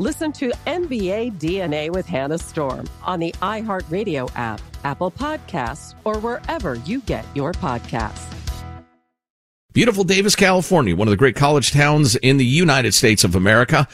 Listen 0.00 0.30
to 0.34 0.52
NBA 0.64 1.40
DNA 1.40 1.90
with 1.90 2.06
Hannah 2.06 2.38
Storm 2.38 2.88
on 3.02 3.18
the 3.18 3.34
iHeartRadio 3.42 4.30
app, 4.36 4.60
Apple 4.84 5.10
Podcasts, 5.10 5.96
or 6.04 6.20
wherever 6.20 6.76
you 6.76 7.00
get 7.00 7.24
your 7.34 7.50
podcasts. 7.50 8.32
Beautiful 9.72 10.04
Davis, 10.04 10.36
California, 10.36 10.94
one 10.94 11.08
of 11.08 11.10
the 11.10 11.16
great 11.16 11.34
college 11.34 11.72
towns 11.72 12.14
in 12.14 12.36
the 12.36 12.46
United 12.46 12.94
States 12.94 13.24
of 13.24 13.34
America. 13.34 13.88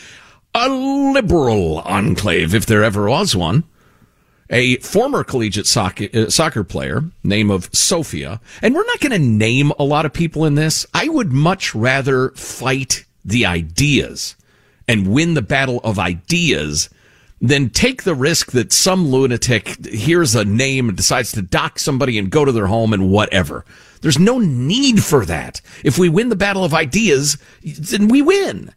A 0.55 0.69
liberal 0.69 1.79
enclave, 1.79 2.55
if 2.55 2.67
there 2.67 2.85
ever 2.85 3.09
was 3.09 3.35
one. 3.35 3.65
A 4.51 4.77
former 4.81 5.25
collegiate 5.25 5.67
soccer, 5.67 6.09
uh, 6.13 6.29
soccer 6.29 6.65
player, 6.65 7.03
name 7.23 7.51
of 7.51 7.71
Sophia. 7.73 8.43
And 8.61 8.75
we're 8.75 8.85
not 8.85 9.01
going 9.01 9.13
to 9.13 9.19
name 9.19 9.73
a 9.79 9.85
lot 9.85 10.05
of 10.05 10.13
people 10.13 10.45
in 10.45 10.55
this. 10.55 10.85
I 10.93 11.09
would 11.09 11.33
much 11.33 11.75
rather 11.75 12.29
fight 12.33 13.07
the 13.25 13.47
ideas 13.47 14.37
and 14.89 15.09
win 15.09 15.35
the 15.35 15.43
battle 15.43 15.81
of 15.85 15.99
ideas 15.99 16.91
than 17.41 17.69
take 17.69 18.05
the 18.05 18.15
risk 18.15 18.53
that 18.53 18.73
some 18.73 19.09
lunatic 19.09 19.85
hears 19.85 20.35
a 20.35 20.45
name 20.45 20.89
and 20.89 20.97
decides 20.97 21.33
to 21.33 21.42
dock 21.42 21.79
somebody 21.79 22.19
and 22.19 22.31
go 22.31 22.45
to 22.45 22.53
their 22.53 22.67
home 22.67 22.92
and 22.92 23.11
whatever. 23.11 23.64
There's 24.01 24.19
no 24.19 24.39
need 24.39 25.03
for 25.03 25.25
that. 25.27 25.61
If 25.83 25.98
we 25.98 26.08
win 26.08 26.29
the 26.29 26.36
battle 26.36 26.64
of 26.64 26.75
ideas, 26.75 27.39
then 27.63 28.08
we 28.08 28.23
win. 28.23 28.73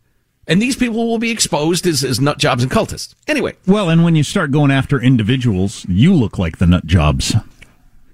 And 0.48 0.62
these 0.62 0.78
people 0.78 1.08
will 1.08 1.20
be 1.20 1.32
exposed 1.32 1.86
as, 1.86 2.04
as 2.04 2.22
nut 2.22 2.38
jobs 2.38 2.64
and 2.64 2.72
cultists. 2.72 3.14
Anyway. 3.28 3.56
Well, 3.66 3.90
and 3.90 4.04
when 4.04 4.16
you 4.16 4.24
start 4.24 4.52
going 4.52 4.72
after 4.72 5.00
individuals, 5.02 5.86
you 5.90 6.14
look 6.14 6.38
like 6.38 6.58
the 6.58 6.68
nut 6.68 6.86
jobs. 6.86 7.36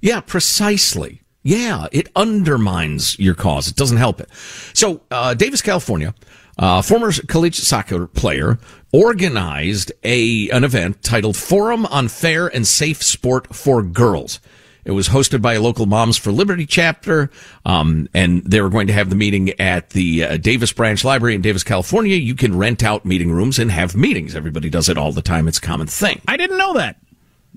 Yeah, 0.01 0.19
precisely. 0.21 1.21
Yeah, 1.43 1.87
it 1.91 2.09
undermines 2.15 3.19
your 3.19 3.35
cause. 3.35 3.67
It 3.67 3.75
doesn't 3.75 3.97
help 3.97 4.19
it. 4.19 4.29
So, 4.73 5.01
uh, 5.11 5.33
Davis, 5.33 5.61
California, 5.61 6.15
uh, 6.57 6.81
former 6.81 7.11
collegiate 7.27 7.65
soccer 7.65 8.07
player 8.07 8.59
organized 8.91 9.91
a 10.03 10.49
an 10.51 10.63
event 10.63 11.01
titled 11.01 11.35
Forum 11.35 11.85
on 11.87 12.07
Fair 12.07 12.47
and 12.47 12.65
Safe 12.67 13.01
Sport 13.01 13.55
for 13.55 13.81
Girls. 13.81 14.39
It 14.85 14.91
was 14.91 15.09
hosted 15.09 15.41
by 15.41 15.53
a 15.53 15.61
local 15.61 15.85
Moms 15.85 16.17
for 16.17 16.31
Liberty 16.31 16.65
chapter, 16.65 17.31
um, 17.65 18.09
and 18.13 18.43
they 18.43 18.59
were 18.59 18.69
going 18.69 18.87
to 18.87 18.93
have 18.93 19.09
the 19.09 19.15
meeting 19.15 19.51
at 19.59 19.91
the 19.91 20.25
uh, 20.25 20.37
Davis 20.37 20.73
Branch 20.73 21.01
Library 21.05 21.35
in 21.35 21.41
Davis, 21.41 21.63
California. 21.63 22.17
You 22.17 22.35
can 22.35 22.57
rent 22.57 22.83
out 22.83 23.05
meeting 23.05 23.31
rooms 23.31 23.59
and 23.59 23.71
have 23.71 23.95
meetings. 23.95 24.35
Everybody 24.35 24.69
does 24.69 24.89
it 24.89 24.97
all 24.97 25.13
the 25.13 25.21
time. 25.21 25.47
It's 25.47 25.57
a 25.57 25.61
common 25.61 25.87
thing. 25.87 26.21
I 26.27 26.35
didn't 26.35 26.57
know 26.57 26.73
that. 26.73 26.97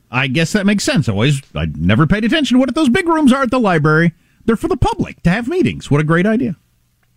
I 0.09 0.29
guess 0.29 0.53
that 0.53 0.67
makes 0.67 0.85
sense. 0.85 1.09
I 1.09 1.13
always, 1.13 1.43
I 1.53 1.67
never 1.77 2.07
paid 2.07 2.25
attention 2.25 2.55
to 2.55 2.59
what 2.61 2.73
those 2.77 2.89
big 2.89 3.09
rooms 3.09 3.33
are 3.33 3.43
at 3.43 3.51
the 3.51 3.59
library. 3.59 4.13
They're 4.45 4.55
for 4.55 4.69
the 4.69 4.77
public 4.77 5.21
to 5.25 5.31
have 5.31 5.49
meetings. 5.49 5.91
What 5.91 6.01
a 6.01 6.05
great 6.05 6.27
idea. 6.27 6.57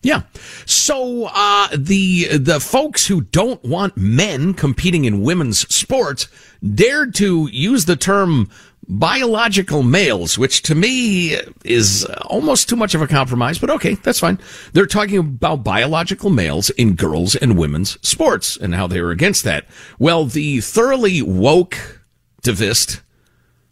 Yeah. 0.02 0.22
So 0.66 1.26
uh, 1.26 1.70
the 1.76 2.38
the 2.38 2.60
folks 2.60 3.08
who 3.08 3.22
don't 3.22 3.64
want 3.64 3.98
men 3.98 4.54
competing 4.54 5.06
in 5.06 5.24
women's 5.24 5.60
sports 5.74 6.28
dared 6.64 7.14
to 7.16 7.50
use 7.52 7.86
the 7.86 7.98
term 7.98 8.50
biological 8.88 9.84
males, 9.84 10.38
which 10.38 10.64
to 10.64 10.74
me 10.74 11.38
is 11.64 12.06
almost 12.26 12.68
too 12.68 12.76
much 12.76 12.96
of 12.96 13.02
a 13.02 13.08
compromise, 13.08 13.60
but 13.60 13.70
okay, 13.70 13.94
that's 13.96 14.20
fine. 14.20 14.40
They're 14.74 14.88
talking 14.88 15.18
about 15.18 15.64
biological 15.64 16.32
males 16.32 16.72
in 16.72 16.96
girls 16.96 17.36
and 17.36 17.58
women's 17.58 18.00
sports 18.08 18.58
and 18.58 18.74
how 18.74 18.88
they 18.88 19.02
were 19.02 19.12
against 19.12 19.44
that. 19.44 19.66
Well, 20.00 20.26
the 20.26 20.62
thoroughly 20.62 21.22
woke 21.22 22.02
divist 22.42 23.02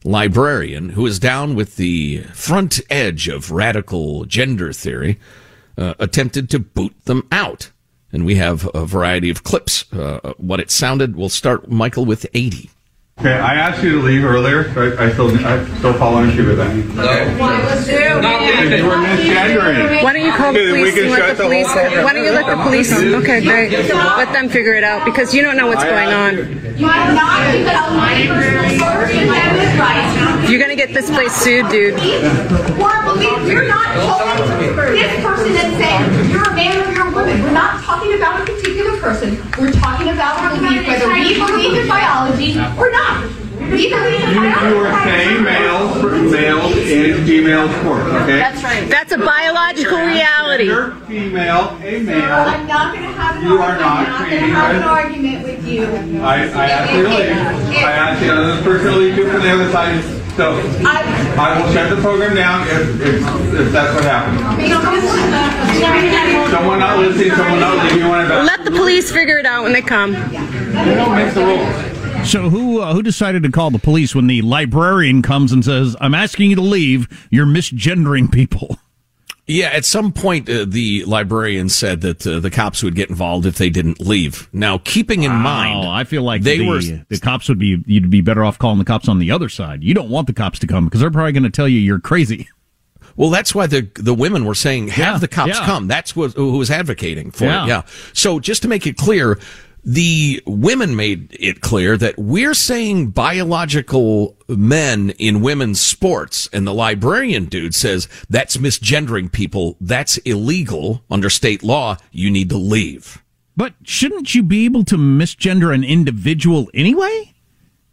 librarian 0.04 0.90
who 0.90 1.06
is 1.06 1.20
down 1.20 1.56
with 1.56 1.78
the 1.78 2.20
front 2.34 2.80
edge 2.90 3.28
of 3.28 3.52
radical 3.52 4.26
gender 4.26 4.72
theory 4.72 5.20
uh, 5.78 5.94
attempted 6.00 6.50
to 6.50 6.60
boot 6.60 6.94
them 7.06 7.28
out. 7.32 7.72
And 8.12 8.26
we 8.26 8.36
have 8.36 8.70
a 8.74 8.86
variety 8.86 9.30
of 9.30 9.44
clips. 9.44 9.92
Uh, 9.92 10.34
what 10.38 10.60
it 10.60 10.72
sounded, 10.72 11.16
we'll 11.16 11.30
start, 11.30 11.70
Michael, 11.70 12.06
with 12.06 12.26
80. 12.34 12.70
Okay, 13.20 13.34
I 13.34 13.56
asked 13.56 13.82
you 13.84 13.94
to 14.00 14.02
leave 14.06 14.24
earlier, 14.24 14.72
so 14.76 14.94
I, 14.96 15.08
I 15.08 15.12
still 15.12 15.34
I 15.44 15.66
still 15.80 15.94
follow 15.98 16.22
issue 16.24 16.46
with 16.46 16.58
that. 16.62 16.70
Why 16.70 17.58
was 17.66 17.88
he? 17.88 17.94
You 17.98 18.86
were 18.86 18.94
misgendering. 19.02 20.04
Why 20.04 20.14
don't 20.14 20.22
you 20.22 20.32
call 20.34 20.54
the 20.54 20.60
we 20.72 20.92
police 20.92 20.94
can 20.94 21.04
and 21.06 21.12
let 21.14 21.28
the 21.30 21.34
the 21.34 21.44
police? 21.50 21.66
whole. 21.66 22.04
Why 22.06 22.14
don't 22.14 22.24
you 22.26 22.32
let 22.32 22.46
the 22.46 22.62
police? 22.62 22.94
Okay, 22.94 23.42
great. 23.42 23.72
Let 23.74 24.32
them 24.34 24.50
figure 24.50 24.76
it 24.76 24.84
out 24.84 25.04
because 25.04 25.34
you 25.34 25.42
don't 25.42 25.58
know 25.58 25.66
what's 25.66 25.82
I 25.82 25.90
going 25.90 26.14
on. 26.14 26.36
you- 26.78 26.86
I'm 26.86 27.16
not 27.16 27.42
because 27.58 27.98
my 27.98 28.22
personal 28.30 29.82
rights. 29.82 30.50
You're 30.52 30.62
gonna 30.62 30.76
get 30.76 30.94
this 30.94 31.10
place 31.10 31.34
sued, 31.34 31.68
dude. 31.70 31.96
Or 31.98 33.02
believe 33.02 33.50
you're 33.50 33.68
not 33.68 33.98
talking 33.98 34.62
this 34.94 35.26
person 35.26 35.56
and 35.58 35.74
saying 35.82 36.30
you're 36.30 36.44
a 36.46 36.54
man 36.54 36.86
or 36.88 36.92
you're 36.94 37.08
a 37.08 37.12
woman. 37.12 37.42
We're 37.42 37.50
not 37.52 37.82
talking 37.84 38.14
about 38.14 38.46
a 38.98 39.02
person. 39.02 39.38
We're 39.60 39.72
talking 39.72 40.10
about 40.10 40.38
our 40.40 40.56
belief, 40.56 40.88
whether 40.88 41.08
we 41.14 41.34
believe 41.36 41.82
in 41.82 41.88
biology 41.88 42.58
or 42.78 42.92
not. 42.92 43.30
We 43.58 43.90
believe 43.90 44.22
in 44.24 44.30
You, 44.30 44.42
biology. 44.42 44.70
you 44.70 44.76
were 44.78 45.04
saying 45.04 45.44
males, 45.44 46.32
males 46.32 46.78
in 46.78 47.26
female 47.26 47.68
sports, 47.80 48.06
okay? 48.08 48.38
That's 48.38 48.64
right. 48.64 48.90
That's 48.90 49.12
a 49.12 49.18
biological 49.18 49.98
reality. 50.00 50.66
You're 50.66 50.92
female, 51.08 51.76
a 51.82 51.98
I'm 51.98 52.06
male. 52.06 52.68
not 52.68 52.96
going 52.96 53.06
to 53.08 53.12
have 53.14 53.36
an 53.38 53.44
You 53.44 53.58
are 53.58 53.78
not 53.78 54.08
I'm 54.08 54.10
not 54.10 54.30
going 54.30 54.42
to 54.42 54.48
have 54.50 54.76
an 54.76 54.84
argument 54.84 55.44
with 55.44 55.68
you. 55.68 55.86
I, 56.22 56.36
I 56.48 56.70
asked 56.70 56.94
you 56.94 57.04
to 57.04 57.10
leave. 57.10 57.20
I 57.84 57.92
asked 57.92 58.22
the 58.22 58.32
other 58.34 58.64
person 58.64 58.86
to 58.94 58.98
leave 58.98 59.16
too 59.16 59.30
from 59.30 59.42
the 59.42 59.50
other 59.52 59.72
side. 59.72 60.04
So 60.38 60.54
I, 60.86 61.36
I 61.36 61.60
will 61.60 61.74
shut 61.74 61.90
the 61.90 62.00
program 62.00 62.36
down 62.36 62.68
if, 62.68 63.02
if, 63.02 63.16
if 63.60 63.72
that's 63.72 63.96
what 63.96 64.04
happens. 64.04 64.40
Someone 66.52 66.80
not 66.80 67.00
listening, 67.00 67.32
someone 67.32 67.60
not 67.60 67.84
leaving, 67.84 68.00
you 68.04 68.08
want 68.08 68.28
to. 68.28 68.44
Let 68.44 68.64
the 68.64 68.70
police 68.70 69.12
figure 69.12 69.40
it 69.40 69.48
out 69.48 69.64
when 69.64 69.74
they 69.74 69.82
come. 69.82 70.12
We 70.12 70.94
don't 70.94 71.16
make 71.16 71.34
the 71.34 71.44
rules. 71.44 72.30
So 72.30 72.50
who 72.50 72.82
uh, 72.82 72.94
who 72.94 73.02
decided 73.02 73.42
to 73.44 73.52
call 73.52 73.72
the 73.72 73.80
police 73.80 74.14
when 74.14 74.28
the 74.28 74.44
librarian 74.44 75.24
comes 75.24 75.52
and 75.52 75.66
says, 75.66 75.96
"I'm 76.00 76.14
asking 76.14 76.52
you 76.52 76.56
to 76.58 76.62
leave. 76.62 77.08
You're 77.32 77.48
misgendering 77.48 78.32
people." 78.32 78.78
Yeah, 79.50 79.68
at 79.68 79.86
some 79.86 80.12
point, 80.12 80.50
uh, 80.50 80.66
the 80.68 81.06
librarian 81.06 81.70
said 81.70 82.02
that 82.02 82.28
uh, 82.28 82.42
the 82.42 82.50
cops 82.52 82.84
would 82.84 82.96
get 82.96 83.10
involved 83.10 83.46
if 83.46 83.58
they 83.58 83.70
didn't 83.70 84.02
leave. 84.02 84.50
Now, 84.52 84.78
keeping 84.80 85.24
in 85.24 85.32
mind, 85.32 85.86
Oh, 85.86 85.90
I 85.90 86.04
feel 86.04 86.22
like 86.24 86.42
they 86.42 86.58
the, 86.58 86.68
were 86.68 86.82
the 86.82 87.20
cops 87.22 87.48
would 87.48 87.58
be 87.58 87.82
you'd 87.86 88.10
be 88.10 88.20
better 88.20 88.44
off 88.44 88.60
calling 88.60 88.78
the 88.78 88.84
cops 88.86 89.08
on 89.08 89.20
the 89.20 89.32
other 89.32 89.48
side. 89.48 89.84
You 89.84 89.94
don't 89.94 90.10
want 90.10 90.28
the 90.28 90.34
cops 90.34 90.60
to 90.60 90.68
come 90.68 90.84
because 90.86 91.00
they're 91.00 91.12
probably 91.12 91.32
going 91.32 91.44
to 91.44 91.50
tell 91.50 91.68
you 91.68 91.80
you're 91.80 92.00
crazy. 92.00 92.48
Well, 93.16 93.32
that's 93.32 93.56
why 93.56 93.66
the 93.66 93.90
the 93.96 94.14
women 94.14 94.46
were 94.46 94.54
saying 94.54 94.90
have 94.90 95.14
Yeah, 95.16 95.18
the 95.18 95.28
cops 95.28 95.58
yeah. 95.58 95.66
come. 95.66 95.88
That's 95.88 96.16
what 96.16 96.34
who 96.34 96.56
was 96.60 96.70
advocating 96.70 97.32
for 97.32 97.46
Yeah. 97.46 97.64
it. 97.64 97.68
Yeah. 97.68 97.82
So 98.14 98.40
just 98.40 98.62
to 98.62 98.68
make 98.68 98.86
it 98.86 98.96
clear, 98.96 99.40
the 99.90 100.44
women 100.46 100.98
made 100.98 101.34
it 101.40 101.62
clear 101.62 101.96
that 101.96 102.18
we're 102.18 102.54
saying 102.54 103.12
biological 103.12 104.36
men 104.50 105.12
in 105.12 105.40
women's 105.40 105.80
sports, 105.80 106.50
and 106.52 106.68
the 106.68 106.74
librarian 106.74 107.46
dude 107.46 107.74
says 107.74 108.10
that's 108.30 108.58
misgendering 108.58 109.32
people. 109.32 109.78
That's 109.80 110.18
illegal 110.18 111.04
under 111.10 111.30
state 111.30 111.64
law. 111.64 111.96
You 112.12 112.30
need 112.30 112.50
to 112.50 112.58
leave. 112.58 113.24
But 113.56 113.76
shouldn't 113.84 114.36
you 114.36 114.44
be 114.44 114.66
able 114.66 114.84
to 114.84 114.98
misgender 114.98 115.74
an 115.74 115.86
individual 115.86 116.70
anyway? 116.74 117.34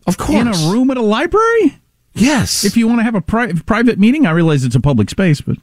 Of 0.05 0.19
course. 0.19 0.41
In 0.41 0.49
a 0.49 0.73
room 0.73 0.91
at 0.91 0.96
a 0.96 1.02
library? 1.02 1.79
Yes. 2.12 2.64
If 2.64 2.76
you 2.76 2.88
want 2.88 2.99
to 2.99 3.05
have 3.05 3.14
a 3.14 3.20
pri- 3.20 3.52
private 3.67 4.00
meeting, 4.00 4.26
I 4.26 4.32
realize 4.32 4.64
it's 4.64 4.75
a 4.75 4.81
public 4.81 5.11
space, 5.11 5.41
but 5.41 5.58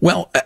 Well, 0.00 0.30
uh, 0.34 0.40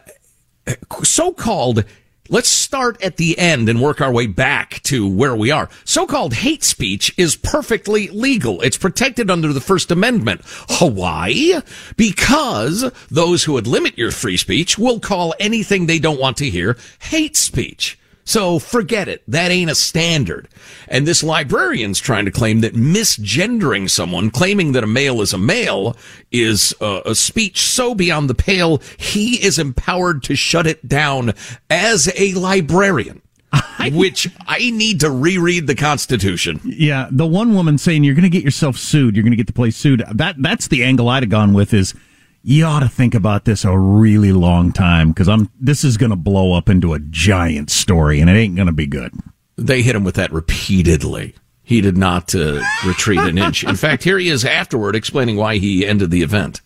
uh, 0.67 0.75
so-called. 1.05 1.85
Let's 2.33 2.49
start 2.49 3.03
at 3.03 3.17
the 3.17 3.37
end 3.41 3.69
and 3.69 3.83
work 3.83 4.01
our 4.01 4.13
way 4.13 4.29
back 4.29 4.81
to 4.85 5.09
where 5.09 5.35
we 5.35 5.51
are. 5.51 5.69
So-called 5.85 6.33
hate 6.33 6.63
speech 6.63 7.13
is 7.17 7.35
perfectly 7.35 8.07
legal. 8.07 8.61
It's 8.61 8.79
protected 8.79 9.33
under 9.33 9.53
the 9.53 9.61
First 9.61 9.91
Amendment. 9.91 10.43
Hawaii? 10.45 11.61
Because 11.97 12.89
those 13.11 13.43
who 13.43 13.55
would 13.55 13.67
limit 13.67 13.99
your 13.99 14.13
free 14.13 14.37
speech 14.37 14.79
will 14.79 15.01
call 15.01 15.35
anything 15.41 15.87
they 15.87 15.99
don't 15.99 16.21
want 16.21 16.37
to 16.37 16.49
hear 16.49 16.77
hate 17.01 17.37
speech. 17.37 17.99
So 18.31 18.61
forget 18.61 19.09
it. 19.09 19.25
That 19.27 19.51
ain't 19.51 19.73
a 19.73 19.75
standard. 19.75 20.47
And 20.87 21.05
this 21.05 21.25
librarian's 21.25 21.99
trying 21.99 22.27
to 22.27 22.31
claim 22.31 22.61
that 22.61 22.75
misgendering 22.75 23.91
someone, 23.91 24.31
claiming 24.31 24.71
that 24.71 24.85
a 24.85 24.87
male 24.87 25.21
is 25.21 25.33
a 25.33 25.39
male, 25.39 25.97
is 26.31 26.73
uh, 26.81 27.01
a 27.05 27.17
speech 27.17 27.61
so 27.63 27.93
beyond 27.93 28.31
the 28.31 28.37
pale, 28.37 28.81
he 28.97 29.45
is 29.45 29.59
empowered 29.59 30.23
to 30.23 30.37
shut 30.37 30.69
it 30.69 30.87
down 30.87 31.35
as 31.69 32.09
a 32.15 32.33
librarian. 32.35 33.21
which 33.93 34.29
I 34.47 34.71
need 34.71 35.01
to 35.01 35.11
reread 35.11 35.67
the 35.67 35.75
Constitution. 35.75 36.61
yeah, 36.63 37.09
the 37.11 37.27
one 37.27 37.53
woman 37.53 37.79
saying 37.79 38.05
you're 38.05 38.15
going 38.15 38.23
to 38.23 38.29
get 38.29 38.45
yourself 38.45 38.77
sued, 38.77 39.17
you're 39.17 39.25
going 39.25 39.33
to 39.33 39.37
get 39.37 39.49
the 39.49 39.53
place 39.53 39.77
sued. 39.77 40.05
That 40.15 40.41
that's 40.41 40.69
the 40.69 40.85
angle 40.85 41.09
I'd 41.09 41.25
have 41.25 41.31
gone 41.31 41.53
with 41.53 41.75
is 41.75 41.95
you 42.43 42.65
ought 42.65 42.81
to 42.81 42.89
think 42.89 43.15
about 43.15 43.45
this 43.45 43.65
a 43.65 43.79
really 43.79 44.33
long 44.33 44.73
time 44.73 45.11
because 45.11 45.29
I'm 45.29 45.51
this 45.61 45.85
is 45.85 45.97
going 45.97 46.11
to 46.11 46.17
blow 46.17 46.53
up 46.53 46.69
into 46.69 46.95
a 46.95 46.99
giant 46.99 47.71
story 47.71 48.21
and 48.21 48.31
it 48.31 48.35
ain't 48.35 48.57
going 48.57 48.67
to 48.67 48.73
be 48.73 48.87
good. 48.87 49.13
They 49.57 49.83
hit 49.83 49.97
him 49.97 50.05
with 50.05 50.15
that 50.15 50.33
repeatedly. 50.33 51.35
He 51.63 51.81
did 51.81 51.97
not 51.97 52.35
uh, 52.35 52.63
retreat 52.85 53.21
an 53.21 53.39
inch. 53.39 53.63
In 53.63 53.77
fact, 53.77 54.03
here 54.03 54.19
he 54.19 54.29
is 54.29 54.45
afterward 54.45 54.97
explaining 54.97 55.37
why 55.37 55.59
he 55.59 55.87
ended 55.87 56.11
the 56.11 56.23
event. 56.23 56.63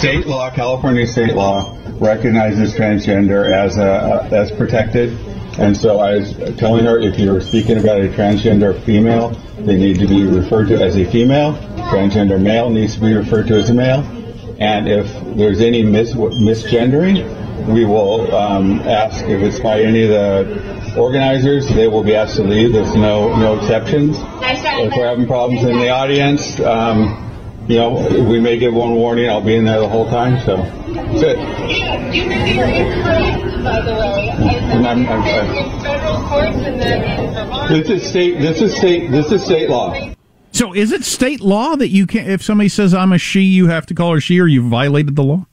State 0.00 0.26
law, 0.26 0.50
California 0.50 1.06
state 1.06 1.34
law, 1.34 1.76
recognizes 1.98 2.72
transgender 2.72 3.52
as 3.52 3.76
a, 3.76 4.26
as 4.32 4.50
protected. 4.50 5.12
And 5.58 5.76
so 5.76 5.98
I 5.98 6.14
was 6.14 6.56
telling 6.56 6.86
her 6.86 6.98
if 6.98 7.18
you're 7.18 7.42
speaking 7.42 7.76
about 7.78 8.00
a 8.00 8.08
transgender 8.08 8.82
female, 8.84 9.28
they 9.58 9.76
need 9.76 9.98
to 9.98 10.06
be 10.06 10.24
referred 10.24 10.68
to 10.68 10.82
as 10.82 10.96
a 10.96 11.04
female. 11.04 11.52
Transgender 11.92 12.40
male 12.40 12.70
needs 12.70 12.94
to 12.94 13.00
be 13.02 13.12
referred 13.12 13.46
to 13.48 13.56
as 13.56 13.68
a 13.68 13.74
male. 13.74 14.00
And 14.58 14.88
if 14.88 15.06
there's 15.36 15.60
any 15.60 15.82
mis- 15.82 16.14
misgendering, 16.14 17.66
we 17.66 17.84
will 17.84 18.34
um, 18.34 18.80
ask 18.80 19.22
if 19.26 19.42
it's 19.42 19.60
by 19.60 19.82
any 19.82 20.04
of 20.04 20.08
the 20.08 20.94
organizers. 20.98 21.68
They 21.68 21.88
will 21.88 22.04
be 22.04 22.14
asked 22.14 22.36
to 22.36 22.42
leave. 22.42 22.72
There's 22.72 22.94
no 22.94 23.36
no 23.36 23.58
exceptions. 23.58 24.16
If 24.18 24.96
we're 24.96 25.08
having 25.08 25.26
problems 25.26 25.62
in 25.62 25.78
the 25.78 25.90
audience, 25.90 26.58
um, 26.60 27.29
you 27.70 27.78
know, 27.78 27.90
we 28.28 28.40
may 28.40 28.58
give 28.58 28.74
one 28.74 28.94
warning. 28.94 29.30
I'll 29.30 29.40
be 29.40 29.54
in 29.54 29.64
there 29.64 29.78
the 29.78 29.88
whole 29.88 30.08
time. 30.10 30.40
So 30.44 30.56
that's 30.92 31.22
it. 31.22 31.38
Yeah, 31.38 32.10
you 32.10 32.28
really 32.28 32.58
are 32.58 32.64
incorrect, 32.64 33.64
by 33.64 33.80
the 33.82 33.92
way. 33.92 34.30
And 34.72 34.86
I'm- 34.86 35.06
I'm- 35.08 35.22
I'm- 35.22 35.80
federal 35.80 36.20
courts 36.22 36.56
and 36.56 36.80
then 36.80 37.02
in 37.02 37.34
Vermont. 37.34 37.68
This 37.68 37.88
is 37.88 38.08
state. 38.08 38.40
This 38.40 38.60
is 38.60 38.76
state. 38.76 39.10
This 39.12 39.30
is 39.30 39.44
state 39.44 39.70
law. 39.70 39.94
So 40.50 40.72
is 40.74 40.90
it 40.90 41.04
state 41.04 41.40
law 41.40 41.76
that 41.76 41.88
you 41.88 42.06
can't? 42.06 42.28
if 42.28 42.42
somebody 42.42 42.68
says 42.68 42.92
I'm 42.92 43.12
a 43.12 43.18
she, 43.18 43.42
you 43.42 43.68
have 43.68 43.86
to 43.86 43.94
call 43.94 44.14
her 44.14 44.20
she 44.20 44.40
or 44.40 44.48
you 44.48 44.68
violated 44.68 45.14
the 45.14 45.22
law? 45.22 45.46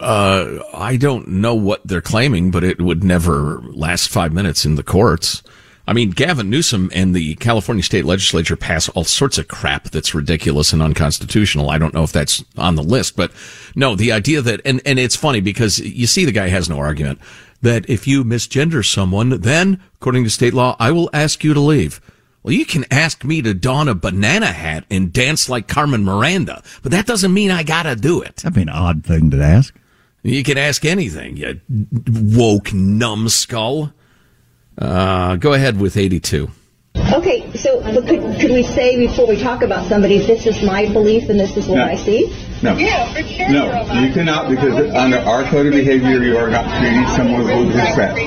Uh, 0.00 0.60
I 0.72 0.96
don't 0.96 1.28
know 1.28 1.54
what 1.54 1.86
they're 1.86 2.00
claiming, 2.00 2.50
but 2.50 2.64
it 2.64 2.80
would 2.80 3.04
never 3.04 3.62
last 3.74 4.08
five 4.08 4.32
minutes 4.32 4.64
in 4.64 4.76
the 4.76 4.82
courts. 4.82 5.42
I 5.86 5.92
mean, 5.92 6.10
Gavin 6.10 6.48
Newsom 6.48 6.90
and 6.94 7.14
the 7.14 7.34
California 7.36 7.82
state 7.82 8.04
legislature 8.04 8.56
pass 8.56 8.88
all 8.90 9.04
sorts 9.04 9.36
of 9.38 9.48
crap 9.48 9.90
that's 9.90 10.14
ridiculous 10.14 10.72
and 10.72 10.80
unconstitutional. 10.80 11.70
I 11.70 11.78
don't 11.78 11.92
know 11.92 12.04
if 12.04 12.12
that's 12.12 12.44
on 12.56 12.76
the 12.76 12.84
list, 12.84 13.16
but 13.16 13.32
no, 13.74 13.96
the 13.96 14.12
idea 14.12 14.42
that, 14.42 14.60
and, 14.64 14.80
and 14.86 14.98
it's 14.98 15.16
funny 15.16 15.40
because 15.40 15.80
you 15.80 16.06
see 16.06 16.24
the 16.24 16.32
guy 16.32 16.48
has 16.48 16.68
no 16.68 16.78
argument 16.78 17.18
that 17.62 17.88
if 17.88 18.06
you 18.06 18.24
misgender 18.24 18.84
someone, 18.84 19.40
then 19.40 19.80
according 19.96 20.24
to 20.24 20.30
state 20.30 20.54
law, 20.54 20.76
I 20.78 20.92
will 20.92 21.10
ask 21.12 21.42
you 21.42 21.52
to 21.54 21.60
leave. 21.60 22.00
Well, 22.42 22.52
you 22.52 22.64
can 22.64 22.84
ask 22.90 23.24
me 23.24 23.40
to 23.42 23.54
don 23.54 23.88
a 23.88 23.94
banana 23.94 24.46
hat 24.46 24.84
and 24.90 25.12
dance 25.12 25.48
like 25.48 25.68
Carmen 25.68 26.04
Miranda, 26.04 26.62
but 26.82 26.90
that 26.92 27.06
doesn't 27.06 27.32
mean 27.32 27.50
I 27.50 27.62
gotta 27.62 27.94
do 27.94 28.20
it. 28.20 28.36
That'd 28.36 28.54
be 28.54 28.62
an 28.62 28.68
odd 28.68 29.04
thing 29.04 29.30
to 29.30 29.42
ask. 29.42 29.74
You 30.24 30.42
can 30.44 30.58
ask 30.58 30.84
anything, 30.84 31.36
you 31.36 31.60
woke 32.06 32.72
numbskull. 32.72 33.92
Uh, 34.78 35.36
go 35.36 35.52
ahead 35.52 35.78
with 35.80 35.96
82. 35.96 36.50
Okay, 37.12 37.50
so 37.56 37.80
but 37.82 38.06
could, 38.06 38.20
could 38.40 38.50
we 38.50 38.62
say 38.62 38.96
before 38.96 39.26
we 39.26 39.40
talk 39.40 39.62
about 39.62 39.86
somebody, 39.88 40.18
this 40.18 40.46
is 40.46 40.62
my 40.62 40.86
belief 40.92 41.28
and 41.28 41.38
this 41.38 41.56
is 41.56 41.66
what 41.66 41.76
No. 41.76 41.84
I 41.84 41.96
see? 41.96 42.34
No. 42.62 42.76
Yeah, 42.76 43.12
for 43.12 43.22
sure. 43.22 43.48
No, 43.48 43.64
you 44.00 44.12
cannot 44.12 44.48
because 44.48 44.90
under 44.94 45.18
our 45.18 45.42
code 45.44 45.66
of 45.66 45.72
behavior, 45.72 46.22
you 46.22 46.36
are 46.38 46.48
not 46.48 46.64
treating 46.78 47.06
someone 47.08 47.44
with 47.44 47.74
respect. 47.74 48.18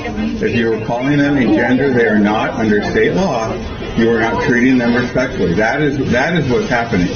If 0.42 0.54
you 0.54 0.74
are 0.74 0.84
calling 0.84 1.18
them 1.18 1.36
a 1.36 1.44
gender 1.44 1.92
they 1.92 2.06
are 2.06 2.18
not 2.18 2.50
under 2.50 2.82
state 2.90 3.14
law, 3.14 3.52
you 3.96 4.10
are 4.10 4.20
not 4.20 4.42
treating 4.44 4.78
them 4.78 4.94
respectfully. 4.94 5.54
That 5.54 5.80
is 5.80 5.96
that 6.12 6.36
is 6.36 6.48
what's 6.50 6.68
happening. 6.68 7.08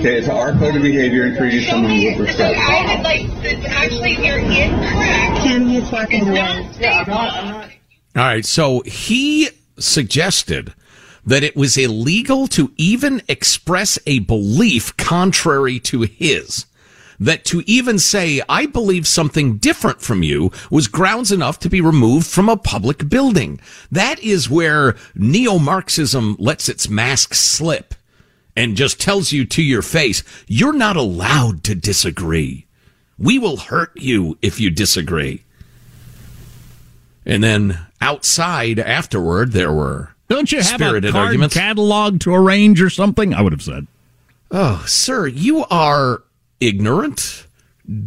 Okay, 0.00 0.18
it's 0.18 0.28
our 0.28 0.52
code 0.52 0.74
of 0.76 0.82
behavior 0.82 1.24
and 1.24 1.36
treating 1.36 1.60
someone 1.70 1.92
with 1.92 2.16
that 2.16 2.20
respect. 2.20 2.58
I 2.58 2.94
would 2.96 3.04
like 3.04 3.64
actually 3.70 4.26
you're 4.26 4.38
incorrect. 4.38 5.42
Kim, 5.42 5.68
he's 5.68 5.90
walking 5.92 6.26
It's 6.26 6.78
away. 6.78 7.73
All 8.16 8.22
right. 8.22 8.44
So 8.44 8.80
he 8.82 9.48
suggested 9.78 10.72
that 11.26 11.42
it 11.42 11.56
was 11.56 11.76
illegal 11.76 12.46
to 12.48 12.72
even 12.76 13.22
express 13.28 13.98
a 14.06 14.20
belief 14.20 14.96
contrary 14.96 15.80
to 15.80 16.02
his. 16.02 16.66
That 17.18 17.44
to 17.46 17.62
even 17.66 17.98
say, 17.98 18.42
I 18.48 18.66
believe 18.66 19.06
something 19.06 19.56
different 19.56 20.00
from 20.02 20.22
you 20.22 20.50
was 20.70 20.88
grounds 20.88 21.32
enough 21.32 21.58
to 21.60 21.70
be 21.70 21.80
removed 21.80 22.26
from 22.26 22.48
a 22.48 22.56
public 22.56 23.08
building. 23.08 23.60
That 23.90 24.18
is 24.20 24.50
where 24.50 24.96
neo-Marxism 25.14 26.36
lets 26.38 26.68
its 26.68 26.88
mask 26.88 27.34
slip 27.34 27.94
and 28.56 28.76
just 28.76 29.00
tells 29.00 29.32
you 29.32 29.44
to 29.46 29.62
your 29.62 29.82
face, 29.82 30.22
you're 30.46 30.72
not 30.72 30.96
allowed 30.96 31.64
to 31.64 31.74
disagree. 31.74 32.66
We 33.18 33.38
will 33.38 33.56
hurt 33.56 33.92
you 33.96 34.36
if 34.42 34.60
you 34.60 34.70
disagree. 34.70 35.44
And 37.26 37.42
then 37.42 37.78
outside 38.00 38.78
afterward, 38.78 39.52
there 39.52 39.72
were 39.72 40.14
Don't 40.28 40.50
you 40.52 40.58
have 40.58 40.66
spirited 40.66 41.10
a 41.10 41.12
card 41.12 41.26
arguments. 41.26 41.54
catalog 41.54 42.20
to 42.20 42.34
arrange 42.34 42.80
or 42.82 42.90
something? 42.90 43.32
I 43.34 43.40
would 43.42 43.52
have 43.52 43.62
said. 43.62 43.86
oh, 44.50 44.84
sir, 44.86 45.26
you 45.26 45.64
are 45.66 46.22
ignorant, 46.60 47.46